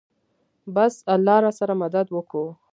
بس 0.75 0.93
الله 1.15 1.37
راسره 1.45 1.73
مدد 1.81 2.07
وکو. 2.11 2.43